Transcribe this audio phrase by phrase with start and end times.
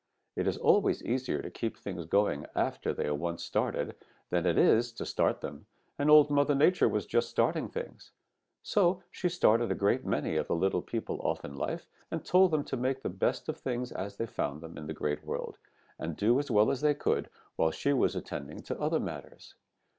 [0.35, 3.95] It is always easier to keep things going after they are once started
[4.31, 5.67] than it is to start them,
[5.99, 8.09] and Old Mother Nature was just starting things.
[8.63, 12.49] So she started a great many of the little people off in life, and told
[12.49, 15.59] them to make the best of things as they found them in the Great World
[15.99, 19.53] and do as well as they could while she was attending to other matters.